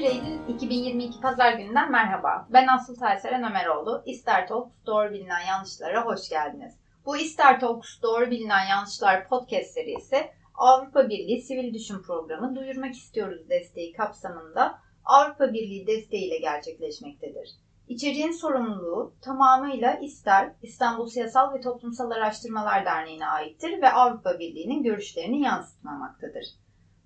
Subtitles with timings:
[0.00, 2.48] 11 Eylül 2022 Pazar gününden merhaba.
[2.50, 4.02] Ben Aslı Tayseren Ömeroğlu.
[4.06, 6.74] İster Talks Doğru Bilinen Yanlışlara hoş geldiniz.
[7.06, 13.48] Bu İster Talks Doğru Bilinen Yanlışlar podcast serisi Avrupa Birliği Sivil Düşün Programı Duyurmak İstiyoruz
[13.48, 17.50] desteği kapsamında Avrupa Birliği desteğiyle gerçekleşmektedir.
[17.88, 25.40] İçeriğin sorumluluğu tamamıyla İster İstanbul Siyasal ve Toplumsal Araştırmalar Derneği'ne aittir ve Avrupa Birliği'nin görüşlerini
[25.40, 26.44] yansıtmamaktadır.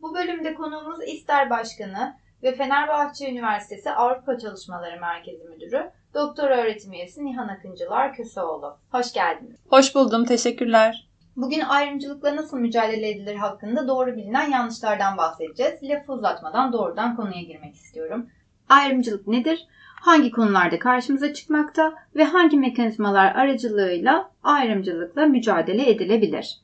[0.03, 7.25] Bu bölümde konuğumuz İster Başkanı ve Fenerbahçe Üniversitesi Avrupa Çalışmaları Merkezi Müdürü Doktor Öğretim Üyesi
[7.25, 8.77] Nihan Akıncılar Köseoğlu.
[8.91, 9.57] Hoş geldiniz.
[9.69, 11.09] Hoş buldum, teşekkürler.
[11.37, 15.83] Bugün ayrımcılıkla nasıl mücadele edilir hakkında doğru bilinen yanlışlardan bahsedeceğiz.
[15.83, 18.27] Lafı uzatmadan doğrudan konuya girmek istiyorum.
[18.69, 19.67] Ayrımcılık nedir?
[20.01, 26.64] Hangi konularda karşımıza çıkmakta ve hangi mekanizmalar aracılığıyla ayrımcılıkla mücadele edilebilir?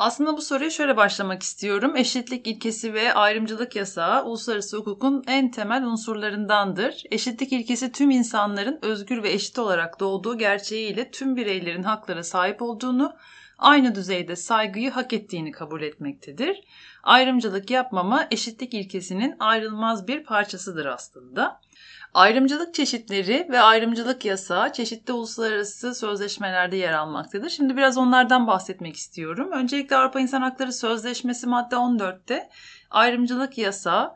[0.00, 1.96] Aslında bu soruya şöyle başlamak istiyorum.
[1.96, 7.02] Eşitlik ilkesi ve ayrımcılık yasağı uluslararası hukukun en temel unsurlarındandır.
[7.10, 13.16] Eşitlik ilkesi tüm insanların özgür ve eşit olarak doğduğu gerçeğiyle tüm bireylerin haklara sahip olduğunu,
[13.58, 16.60] aynı düzeyde saygıyı hak ettiğini kabul etmektedir.
[17.02, 21.60] Ayrımcılık yapmama eşitlik ilkesinin ayrılmaz bir parçasıdır aslında.
[22.14, 27.50] Ayrımcılık çeşitleri ve ayrımcılık yasağı çeşitli uluslararası sözleşmelerde yer almaktadır.
[27.50, 29.52] Şimdi biraz onlardan bahsetmek istiyorum.
[29.52, 32.48] Öncelikle Avrupa İnsan Hakları Sözleşmesi madde 14'te
[32.90, 34.14] ayrımcılık yasağı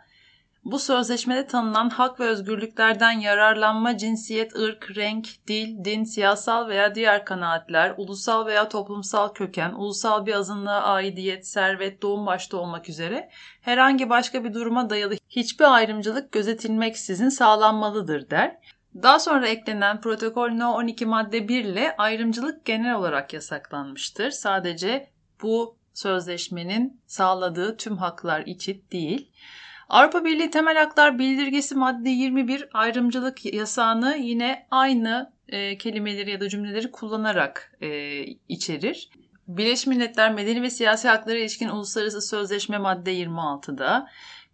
[0.64, 7.24] bu sözleşmede tanınan hak ve özgürlüklerden yararlanma, cinsiyet, ırk, renk, dil, din, siyasal veya diğer
[7.24, 14.10] kanaatler, ulusal veya toplumsal köken, ulusal bir azınlığa aidiyet, servet, doğum başta olmak üzere herhangi
[14.10, 18.56] başka bir duruma dayalı hiçbir ayrımcılık gözetilmeksizin sağlanmalıdır der.
[19.02, 24.30] Daha sonra eklenen protokol No 12 madde 1 ile ayrımcılık genel olarak yasaklanmıştır.
[24.30, 25.10] Sadece
[25.42, 29.30] bu sözleşmenin sağladığı tüm haklar için değil.
[29.88, 36.48] Avrupa Birliği Temel Haklar Bildirgesi madde 21 ayrımcılık yasağını yine aynı e, kelimeleri ya da
[36.48, 39.10] cümleleri kullanarak e, içerir.
[39.48, 44.08] Birleşmiş Milletler Medeni ve Siyasi Haklara İlişkin Uluslararası Sözleşme madde 26'da,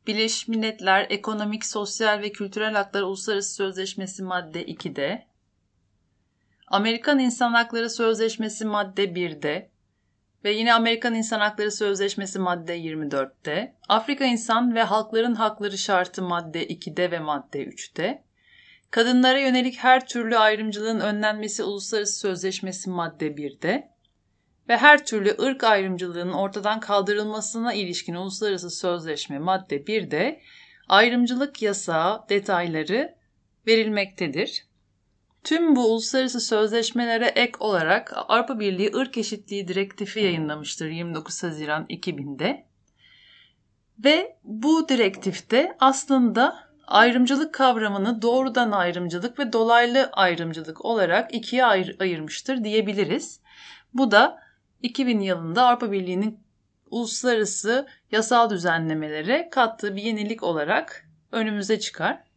[0.06, 5.26] Birleşmiş Milletler Ekonomik, Sosyal ve Kültürel Haklar Uluslararası Sözleşmesi madde 2'de,
[6.66, 9.69] Amerikan İnsan Hakları Sözleşmesi madde 1'de,
[10.44, 16.66] ve yine Amerikan İnsan Hakları Sözleşmesi madde 24'te, Afrika İnsan ve Halkların Hakları Şartı madde
[16.66, 18.22] 2'de ve madde 3'te,
[18.90, 23.90] Kadınlara yönelik her türlü ayrımcılığın önlenmesi Uluslararası Sözleşmesi madde 1'de
[24.68, 30.40] ve her türlü ırk ayrımcılığının ortadan kaldırılmasına ilişkin Uluslararası Sözleşme madde 1'de
[30.88, 33.14] ayrımcılık yasağı detayları
[33.66, 34.66] verilmektedir.
[35.44, 42.66] Tüm bu uluslararası sözleşmelere ek olarak Avrupa Birliği Irk Eşitliği Direktifi yayınlamıştır 29 Haziran 2000'de.
[44.04, 52.64] Ve bu direktifte aslında ayrımcılık kavramını doğrudan ayrımcılık ve dolaylı ayrımcılık olarak ikiye ayır, ayırmıştır
[52.64, 53.40] diyebiliriz.
[53.94, 54.38] Bu da
[54.82, 56.40] 2000 yılında Avrupa Birliği'nin
[56.90, 62.29] uluslararası yasal düzenlemelere kattığı bir yenilik olarak önümüze çıkar.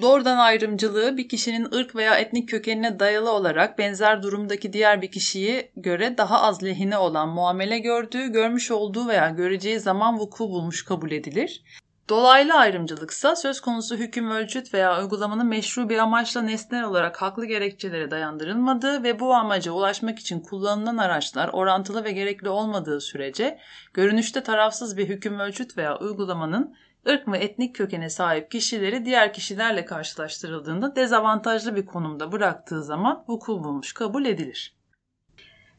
[0.00, 5.70] Doğrudan ayrımcılığı bir kişinin ırk veya etnik kökenine dayalı olarak benzer durumdaki diğer bir kişiye
[5.76, 11.10] göre daha az lehine olan muamele gördüğü, görmüş olduğu veya göreceği zaman vuku bulmuş kabul
[11.10, 11.62] edilir.
[12.08, 18.10] Dolaylı ayrımcılıksa söz konusu hüküm ölçüt veya uygulamanın meşru bir amaçla nesnel olarak haklı gerekçelere
[18.10, 23.58] dayandırılmadığı ve bu amaca ulaşmak için kullanılan araçlar orantılı ve gerekli olmadığı sürece
[23.94, 26.76] görünüşte tarafsız bir hüküm ölçüt veya uygulamanın
[27.08, 33.64] ırk ve etnik kökene sahip kişileri diğer kişilerle karşılaştırıldığında dezavantajlı bir konumda bıraktığı zaman vuku
[33.64, 34.76] bulmuş kabul edilir.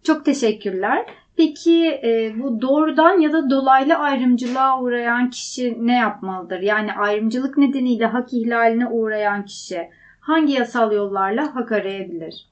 [0.03, 1.05] Çok teşekkürler.
[1.37, 6.59] Peki e, bu doğrudan ya da dolaylı ayrımcılığa uğrayan kişi ne yapmalıdır?
[6.59, 9.89] Yani ayrımcılık nedeniyle hak ihlaline uğrayan kişi
[10.19, 12.47] hangi yasal yollarla hak arayabilir?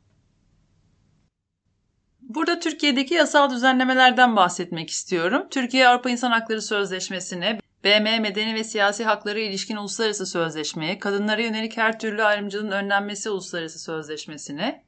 [2.22, 5.48] Burada Türkiye'deki yasal düzenlemelerden bahsetmek istiyorum.
[5.52, 11.78] Türkiye Avrupa İnsan Hakları Sözleşmesi'ne BM Medeni ve Siyasi Hakları ilişkin Uluslararası Sözleşmeye, kadınlara yönelik
[11.78, 14.84] her türlü ayrımcılığın önlenmesi Uluslararası Sözleşmesi'ne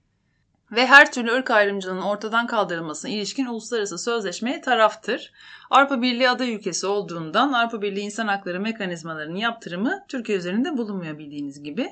[0.71, 5.31] ve her türlü ırk ayrımcılığının ortadan kaldırılmasına ilişkin uluslararası sözleşmeye taraftır.
[5.69, 11.63] Avrupa Birliği aday ülkesi olduğundan Avrupa Birliği İnsan Hakları mekanizmalarının yaptırımı Türkiye üzerinde bulunmuyor bildiğiniz
[11.63, 11.89] gibi.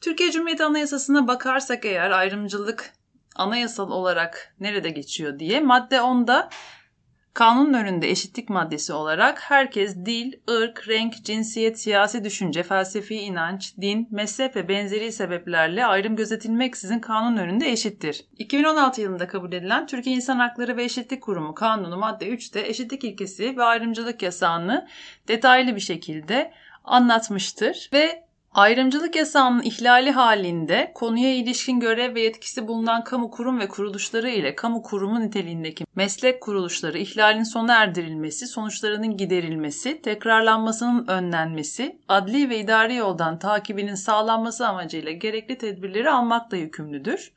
[0.00, 2.92] Türkiye Cumhuriyeti Anayasası'na bakarsak eğer ayrımcılık
[3.36, 6.48] anayasal olarak nerede geçiyor diye madde 10'da
[7.36, 14.08] Kanunun önünde eşitlik maddesi olarak herkes dil, ırk, renk, cinsiyet, siyasi düşünce, felsefi inanç, din,
[14.10, 18.24] mezhep ve benzeri sebeplerle ayrım gözetilmeksizin kanun önünde eşittir.
[18.38, 23.56] 2016 yılında kabul edilen Türkiye İnsan Hakları ve Eşitlik Kurumu Kanunu madde 3'te eşitlik ilkesi
[23.56, 24.88] ve ayrımcılık yasağını
[25.28, 26.52] detaylı bir şekilde
[26.84, 28.25] anlatmıştır ve
[28.56, 34.54] Ayrımcılık yasağının ihlali halinde konuya ilişkin görev ve yetkisi bulunan kamu kurum ve kuruluşları ile
[34.54, 42.94] kamu kurumu niteliğindeki meslek kuruluşları ihlalin sona erdirilmesi, sonuçlarının giderilmesi, tekrarlanmasının önlenmesi, adli ve idari
[42.94, 47.32] yoldan takibinin sağlanması amacıyla gerekli tedbirleri almakla yükümlüdür.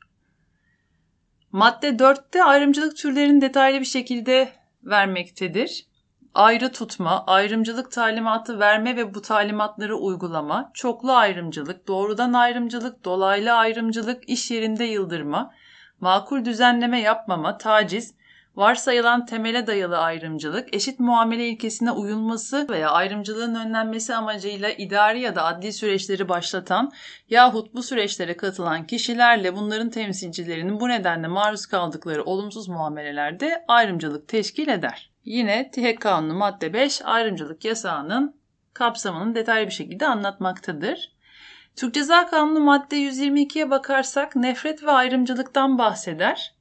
[1.52, 4.52] Madde 4'te ayrımcılık türlerini detaylı bir şekilde
[4.82, 5.89] vermektedir
[6.34, 14.28] ayrı tutma, ayrımcılık talimatı verme ve bu talimatları uygulama, çoklu ayrımcılık, doğrudan ayrımcılık, dolaylı ayrımcılık,
[14.28, 15.54] iş yerinde yıldırma,
[16.00, 18.14] makul düzenleme yapmama, taciz,
[18.56, 25.44] varsayılan temele dayalı ayrımcılık, eşit muamele ilkesine uyulması veya ayrımcılığın önlenmesi amacıyla idari ya da
[25.44, 26.92] adli süreçleri başlatan
[27.28, 34.68] yahut bu süreçlere katılan kişilerle bunların temsilcilerinin bu nedenle maruz kaldıkları olumsuz muamelelerde ayrımcılık teşkil
[34.68, 35.09] eder.
[35.24, 38.36] Yine TİHEK Kanunu madde 5 ayrımcılık yasağının
[38.74, 41.12] kapsamını detaylı bir şekilde anlatmaktadır.
[41.76, 46.54] Türk Ceza Kanunu madde 122'ye bakarsak nefret ve ayrımcılıktan bahseder.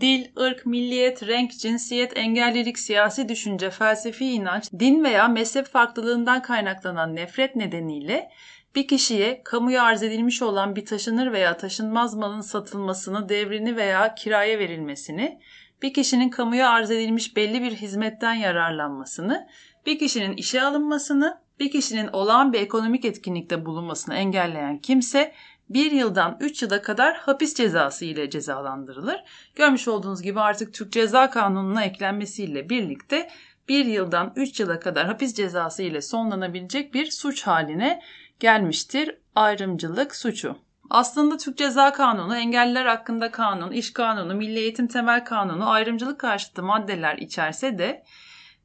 [0.00, 7.16] Dil, ırk, milliyet, renk, cinsiyet, engellilik, siyasi düşünce, felsefi inanç, din veya mezhep farklılığından kaynaklanan
[7.16, 8.30] nefret nedeniyle
[8.74, 14.58] bir kişiye kamuya arz edilmiş olan bir taşınır veya taşınmaz malın satılmasını, devrini veya kiraya
[14.58, 15.40] verilmesini,
[15.82, 19.48] bir kişinin kamuya arz edilmiş belli bir hizmetten yararlanmasını,
[19.86, 25.32] bir kişinin işe alınmasını, bir kişinin olağan bir ekonomik etkinlikte bulunmasını engelleyen kimse
[25.70, 29.24] bir yıldan 3 yıla kadar hapis cezası ile cezalandırılır.
[29.54, 33.28] Görmüş olduğunuz gibi artık Türk Ceza Kanunu'na eklenmesiyle birlikte
[33.68, 38.02] bir yıldan 3 yıla kadar hapis cezası ile sonlanabilecek bir suç haline
[38.40, 40.67] gelmiştir ayrımcılık suçu.
[40.90, 46.62] Aslında Türk Ceza Kanunu, engelliler hakkında kanun, iş kanunu, milli eğitim temel kanunu ayrımcılık karşıtı
[46.62, 48.04] maddeler içerse de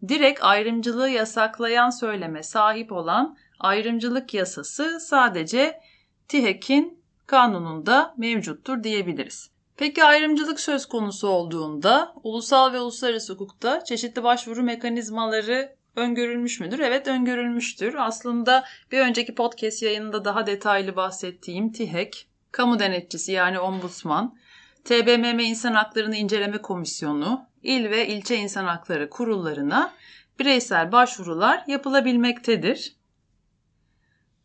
[0.08, 5.80] direkt ayrımcılığı yasaklayan söyleme sahip olan ayrımcılık yasası sadece
[6.28, 9.52] TİHEK'in kanununda mevcuttur diyebiliriz.
[9.78, 16.80] Peki ayrımcılık söz konusu olduğunda ulusal ve uluslararası hukukta çeşitli başvuru mekanizmaları öngörülmüş müdür?
[16.80, 17.95] Evet öngörülmüştür.
[17.98, 24.36] Aslında bir önceki podcast yayınında daha detaylı bahsettiğim TİHEK, kamu denetçisi yani ombudsman,
[24.86, 29.94] TBMM İnsan Haklarını İnceleme Komisyonu, il ve ilçe insan hakları kurullarına
[30.40, 32.96] bireysel başvurular yapılabilmektedir.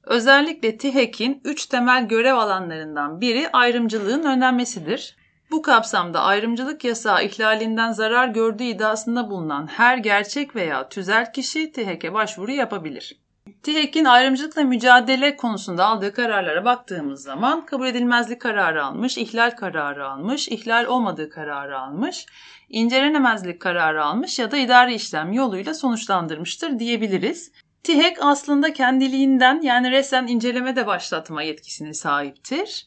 [0.05, 5.17] Özellikle TİHEK'in üç temel görev alanlarından biri ayrımcılığın önlenmesidir.
[5.51, 12.15] Bu kapsamda ayrımcılık yasağı ihlalinden zarar gördüğü iddiasında bulunan her gerçek veya tüzel kişi TİHEK'e
[12.15, 13.17] başvuru yapabilir.
[13.63, 20.49] TİHEK'in ayrımcılıkla mücadele konusunda aldığı kararlara baktığımız zaman kabul edilmezlik kararı almış, ihlal kararı almış,
[20.49, 22.27] ihlal olmadığı kararı almış,
[22.69, 27.53] incelenemezlik kararı almış ya da idari işlem yoluyla sonuçlandırmıştır diyebiliriz.
[27.83, 32.87] TİHEK aslında kendiliğinden yani resmen inceleme de başlatma yetkisine sahiptir.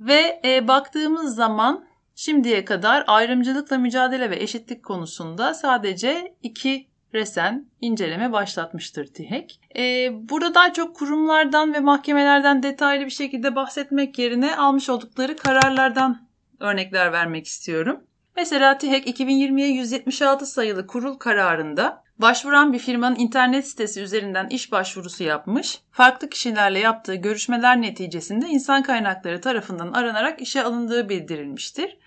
[0.00, 1.85] Ve e, baktığımız zaman
[2.16, 9.60] Şimdiye kadar ayrımcılıkla mücadele ve eşitlik konusunda sadece iki resen inceleme başlatmıştır TİHEK.
[9.76, 16.28] Ee, burada daha çok kurumlardan ve mahkemelerden detaylı bir şekilde bahsetmek yerine almış oldukları kararlardan
[16.60, 18.00] örnekler vermek istiyorum.
[18.36, 25.24] Mesela TİHEK 2020'ye 176 sayılı kurul kararında Başvuran bir firmanın internet sitesi üzerinden iş başvurusu
[25.24, 31.98] yapmış, farklı kişilerle yaptığı görüşmeler neticesinde insan kaynakları tarafından aranarak işe alındığı bildirilmiştir.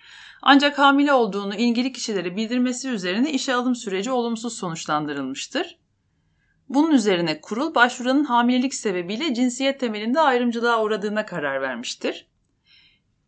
[0.42, 5.78] Ancak hamile olduğunu ilgili kişilere bildirmesi üzerine işe alım süreci olumsuz sonuçlandırılmıştır.
[6.68, 12.30] Bunun üzerine kurul başvuranın hamilelik sebebiyle cinsiyet temelinde ayrımcılığa uğradığına karar vermiştir.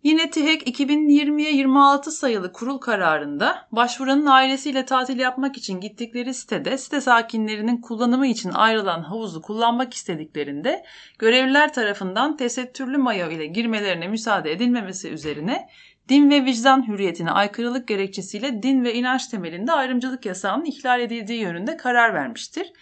[0.02, 7.00] Yine TİHEK 2020'ye 26 sayılı kurul kararında başvuranın ailesiyle tatil yapmak için gittikleri sitede site
[7.00, 10.85] sakinlerinin kullanımı için ayrılan havuzu kullanmak istediklerinde
[11.19, 15.69] görevliler tarafından tesettürlü mayo ile girmelerine müsaade edilmemesi üzerine
[16.09, 21.76] din ve vicdan hürriyetine aykırılık gerekçesiyle din ve inanç temelinde ayrımcılık yasağının ihlal edildiği yönünde
[21.76, 22.73] karar vermiştir.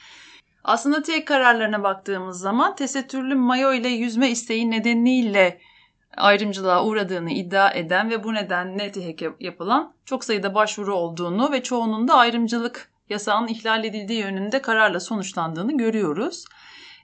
[0.65, 5.61] Aslında TİHEK kararlarına baktığımız zaman tesettürlü mayo ile yüzme isteği nedeniyle
[6.17, 12.09] ayrımcılığa uğradığını iddia eden ve bu nedenle TİHEK yapılan çok sayıda başvuru olduğunu ve çoğunun
[12.09, 16.45] da ayrımcılık yasağının ihlal edildiği yönünde kararla sonuçlandığını görüyoruz.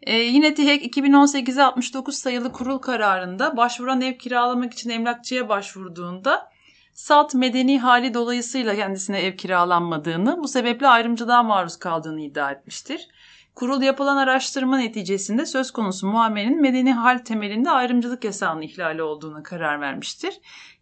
[0.02, 6.50] Ee, yine TİHEK 2018'e 69 sayılı kurul kararında başvuran ev kiralamak için emlakçıya başvurduğunda
[6.94, 13.08] salt medeni hali dolayısıyla kendisine ev kiralanmadığını, bu sebeple ayrımcılığa maruz kaldığını iddia etmiştir.
[13.54, 19.80] Kurul yapılan araştırma neticesinde söz konusu muamelenin medeni hal temelinde ayrımcılık yasağının ihlali olduğuna karar
[19.80, 20.34] vermiştir.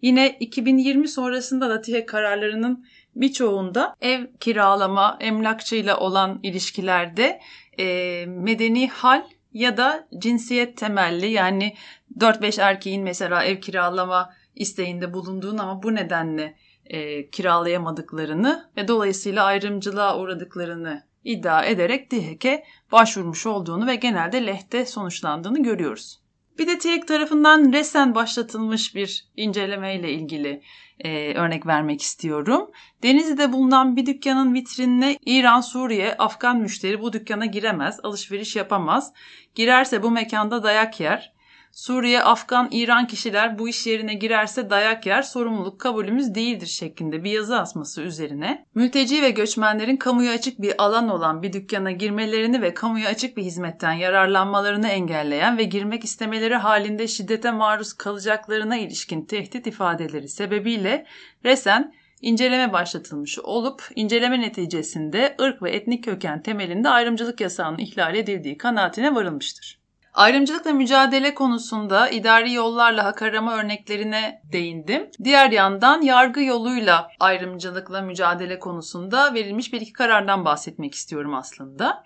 [0.03, 7.41] Yine 2020 sonrasında da TİHEK kararlarının birçoğunda ev kiralama, emlakçıyla olan ilişkilerde
[7.79, 11.75] e, medeni hal ya da cinsiyet temelli yani
[12.19, 20.19] 4-5 erkeğin mesela ev kiralama isteğinde bulunduğunu ama bu nedenle e, kiralayamadıklarını ve dolayısıyla ayrımcılığa
[20.19, 26.24] uğradıklarını iddia ederek DİHEK'e başvurmuş olduğunu ve genelde lehte sonuçlandığını görüyoruz.
[26.59, 30.63] Bir de TİHEK tarafından resen başlatılmış bir incelemeyle ilgili
[31.01, 32.71] e, örnek vermek istiyorum.
[33.03, 39.13] Denizli'de bulunan bir dükkanın vitrinine İran, Suriye, Afgan müşteri bu dükkana giremez, alışveriş yapamaz.
[39.55, 41.34] Girerse bu mekanda dayak yer.
[41.75, 47.31] Suriye, Afgan, İran kişiler bu iş yerine girerse dayak yer, sorumluluk kabulümüz değildir şeklinde bir
[47.31, 52.75] yazı asması üzerine mülteci ve göçmenlerin kamuya açık bir alan olan bir dükkana girmelerini ve
[52.75, 59.67] kamuya açık bir hizmetten yararlanmalarını engelleyen ve girmek istemeleri halinde şiddete maruz kalacaklarına ilişkin tehdit
[59.67, 61.07] ifadeleri sebebiyle
[61.45, 68.59] resen inceleme başlatılmış olup inceleme neticesinde ırk ve etnik köken temelinde ayrımcılık yasağının ihlal edildiği
[68.59, 69.84] kanaatine varılmıştır.
[70.15, 75.11] Ayrımcılıkla mücadele konusunda idari yollarla hak arama örneklerine değindim.
[75.25, 82.05] Diğer yandan yargı yoluyla ayrımcılıkla mücadele konusunda verilmiş bir iki karardan bahsetmek istiyorum aslında.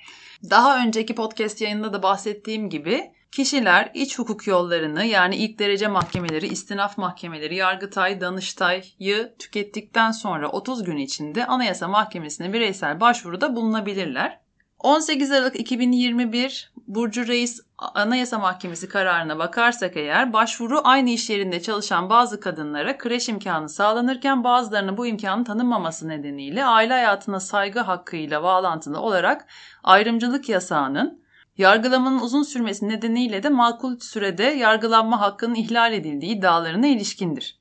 [0.50, 6.46] Daha önceki podcast yayında da bahsettiğim gibi kişiler iç hukuk yollarını yani ilk derece mahkemeleri,
[6.46, 14.47] istinaf mahkemeleri, Yargıtay, Danıştay'ı tükettikten sonra 30 gün içinde Anayasa Mahkemesi'ne bireysel başvuruda bulunabilirler.
[14.78, 22.11] 18 Aralık 2021 Burcu Reis Anayasa Mahkemesi kararına bakarsak eğer başvuru aynı iş yerinde çalışan
[22.11, 29.00] bazı kadınlara kreş imkanı sağlanırken bazılarına bu imkanın tanınmaması nedeniyle aile hayatına saygı hakkıyla bağlantılı
[29.00, 29.47] olarak
[29.85, 31.23] ayrımcılık yasağının
[31.56, 37.58] yargılamanın uzun sürmesi nedeniyle de makul sürede yargılanma hakkının ihlal edildiği iddialarına ilişkindir.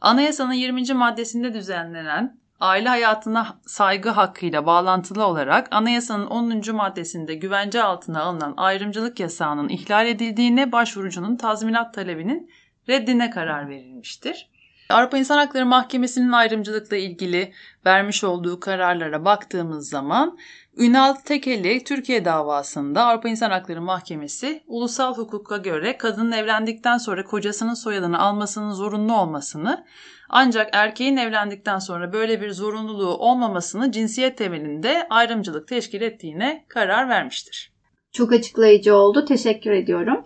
[0.00, 0.94] Anayasanın 20.
[0.94, 6.74] maddesinde düzenlenen aile hayatına saygı hakkıyla bağlantılı olarak anayasanın 10.
[6.74, 12.50] maddesinde güvence altına alınan ayrımcılık yasağının ihlal edildiğine başvurucunun tazminat talebinin
[12.88, 14.50] reddine karar verilmiştir.
[14.90, 17.52] Avrupa İnsan Hakları Mahkemesi'nin ayrımcılıkla ilgili
[17.86, 20.38] vermiş olduğu kararlara baktığımız zaman
[20.76, 27.74] Ünal Tekeli Türkiye davasında Avrupa İnsan Hakları Mahkemesi ulusal hukuka göre kadının evlendikten sonra kocasının
[27.74, 29.84] soyadını almasının zorunlu olmasını
[30.28, 37.72] ancak erkeğin evlendikten sonra böyle bir zorunluluğu olmamasını cinsiyet temelinde ayrımcılık teşkil ettiğine karar vermiştir.
[38.12, 39.24] Çok açıklayıcı oldu.
[39.24, 40.24] Teşekkür ediyorum.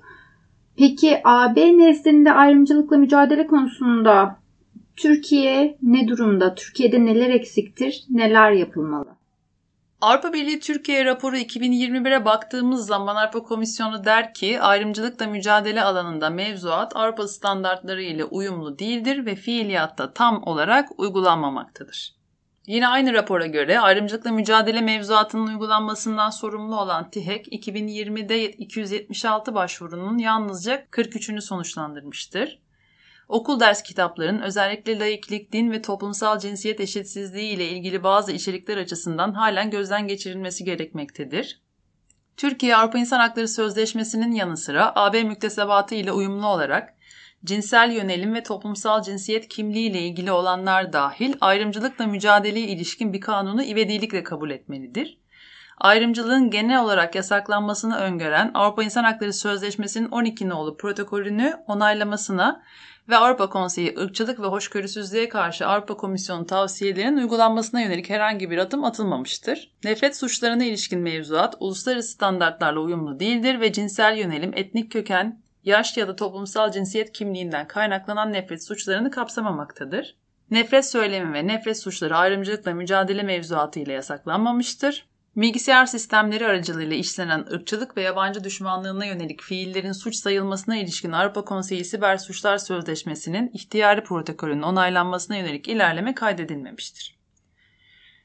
[0.79, 4.40] Peki AB nezdinde ayrımcılıkla mücadele konusunda
[4.97, 6.55] Türkiye ne durumda?
[6.55, 8.05] Türkiye'de neler eksiktir?
[8.11, 9.21] Neler yapılmalı?
[10.01, 16.97] Avrupa Birliği Türkiye raporu 2021'e baktığımız zaman Avrupa Komisyonu der ki ayrımcılıkla mücadele alanında mevzuat
[16.97, 22.15] Avrupa standartları ile uyumlu değildir ve fiiliyatta tam olarak uygulanmamaktadır.
[22.67, 30.85] Yine aynı rapora göre ayrımcılıkla mücadele mevzuatının uygulanmasından sorumlu olan TİHEK 2020'de 276 başvurunun yalnızca
[30.91, 32.59] 43'ünü sonuçlandırmıştır.
[33.31, 39.33] Okul ders kitaplarının özellikle laiklik, din ve toplumsal cinsiyet eşitsizliği ile ilgili bazı içerikler açısından
[39.33, 41.61] halen gözden geçirilmesi gerekmektedir.
[42.37, 46.95] Türkiye Avrupa İnsan Hakları Sözleşmesi'nin yanı sıra AB müktesebatı ile uyumlu olarak
[47.45, 53.63] cinsel yönelim ve toplumsal cinsiyet kimliği ile ilgili olanlar dahil ayrımcılıkla mücadeleye ilişkin bir kanunu
[53.63, 55.20] ivedilikle kabul etmelidir.
[55.81, 62.63] Ayrımcılığın genel olarak yasaklanmasını öngören Avrupa İnsan Hakları Sözleşmesi'nin 12 nolu protokolünü onaylamasına
[63.09, 68.85] ve Avrupa Konseyi ırkçılık ve hoşgörüsüzlüğe karşı Avrupa Komisyonu tavsiyelerinin uygulanmasına yönelik herhangi bir adım
[68.85, 69.73] atılmamıştır.
[69.85, 76.09] Nefret suçlarına ilişkin mevzuat uluslararası standartlarla uyumlu değildir ve cinsel yönelim, etnik köken, yaş ya
[76.09, 80.17] da toplumsal cinsiyet kimliğinden kaynaklanan nefret suçlarını kapsamamaktadır.
[80.51, 85.10] Nefret söylemi ve nefret suçları ayrımcılıkla mücadele mevzuatı ile yasaklanmamıştır.
[85.37, 91.85] Bilgisayar sistemleri aracılığıyla işlenen ırkçılık ve yabancı düşmanlığına yönelik fiillerin suç sayılmasına ilişkin Avrupa Konseyi
[91.85, 97.19] Siber Suçlar Sözleşmesi'nin ihtiyari protokolünün onaylanmasına yönelik ilerleme kaydedilmemiştir.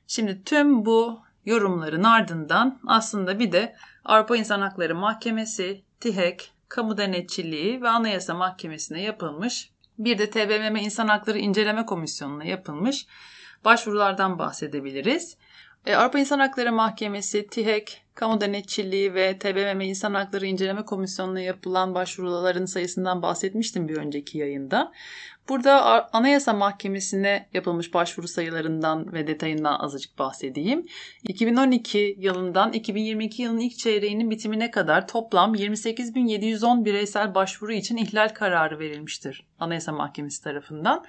[0.08, 7.82] Şimdi tüm bu yorumların ardından aslında bir de Avrupa İnsan Hakları Mahkemesi, TİHEK, Kamu Denetçiliği
[7.82, 9.70] ve Anayasa Mahkemesi'ne yapılmış,
[10.00, 13.08] bir de TBMM İnsan Hakları İnceleme Komisyonu'na yapılmış
[13.66, 15.38] başvurulardan bahsedebiliriz.
[15.86, 21.96] E, Avrupa İnsan Hakları Mahkemesi, TİHEK, Kamu Denetçiliği ve TBMM İnsan Hakları İnceleme Komisyonu'na yapılan
[21.96, 24.92] başvuruların sayısından bahsetmiştim bir önceki yayında.
[25.50, 30.86] Burada Anayasa Mahkemesi'ne yapılmış başvuru sayılarından ve detayından azıcık bahsedeyim.
[31.24, 38.80] 2012 yılından 2022 yılının ilk çeyreğinin bitimine kadar toplam 28.710 bireysel başvuru için ihlal kararı
[38.80, 41.06] verilmiştir Anayasa Mahkemesi tarafından.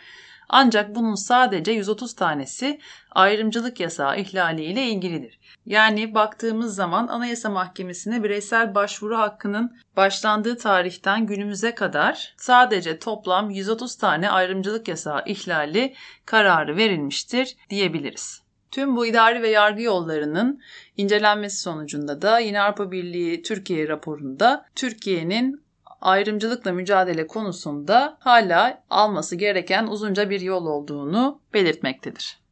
[0.48, 5.38] Ancak bunun sadece 130 tanesi ayrımcılık yasağı ihlaliyle ilgilidir.
[5.66, 13.96] Yani baktığımız zaman Anayasa Mahkemesi'ne bireysel başvuru hakkının başlandığı tarihten günümüze kadar sadece toplam 130
[13.96, 15.94] tane ayrımcılık yasağı ihlali
[16.26, 18.42] kararı verilmiştir diyebiliriz.
[18.70, 20.60] Tüm bu idari ve yargı yollarının
[20.96, 25.65] incelenmesi sonucunda da yine Avrupa Birliği Türkiye raporunda Türkiye'nin
[26.00, 32.46] ayrımcılıkla mücadele konusunda hala alması gereken uzunca bir yol olduğunu belirtmektedir.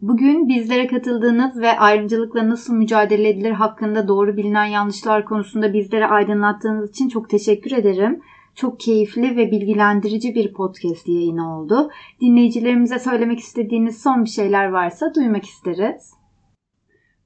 [0.00, 6.90] Bugün bizlere katıldığınız ve ayrımcılıkla nasıl mücadele edilir hakkında doğru bilinen yanlışlar konusunda bizlere aydınlattığınız
[6.90, 8.20] için çok teşekkür ederim.
[8.54, 11.90] Çok keyifli ve bilgilendirici bir podcast yayını oldu.
[12.20, 16.21] Dinleyicilerimize söylemek istediğiniz son bir şeyler varsa duymak isteriz.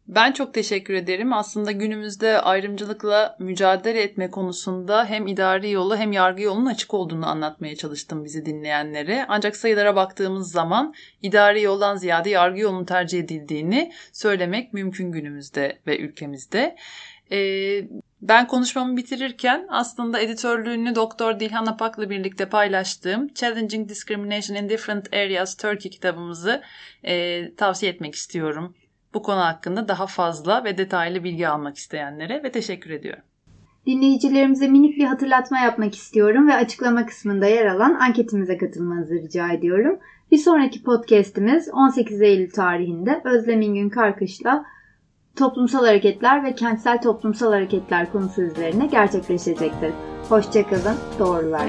[0.09, 1.33] Ben çok teşekkür ederim.
[1.33, 7.77] Aslında günümüzde ayrımcılıkla mücadele etme konusunda hem idari yolu hem yargı yolunun açık olduğunu anlatmaya
[7.77, 9.25] çalıştım bizi dinleyenlere.
[9.29, 15.99] Ancak sayılara baktığımız zaman idari yoldan ziyade yargı yolunun tercih edildiğini söylemek mümkün günümüzde ve
[15.99, 16.77] ülkemizde.
[17.33, 17.89] Ee,
[18.23, 25.57] ben konuşmamı bitirirken aslında editörlüğünü Doktor Dilhan Apak'la birlikte paylaştığım Challenging Discrimination in Different Areas
[25.57, 26.63] Turkey kitabımızı
[27.05, 28.75] e, tavsiye etmek istiyorum
[29.17, 33.23] bu konu hakkında daha fazla ve detaylı bilgi almak isteyenlere ve teşekkür ediyorum.
[33.87, 39.99] Dinleyicilerimize minik bir hatırlatma yapmak istiyorum ve açıklama kısmında yer alan anketimize katılmanızı rica ediyorum.
[40.31, 44.65] Bir sonraki podcast'imiz 18 Eylül tarihinde Özlem İngün Karkış'la
[45.37, 49.93] toplumsal hareketler ve kentsel toplumsal hareketler konusu üzerine gerçekleşecektir.
[50.29, 51.67] Hoşçakalın, doğrular.